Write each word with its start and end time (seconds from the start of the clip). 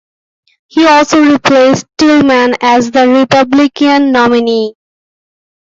He 0.65 0.87
also 0.87 1.21
replaced 1.31 1.85
Tillman 1.99 2.55
as 2.63 2.89
the 2.89 3.07
Republican 3.07 4.11
nominee. 4.11 4.73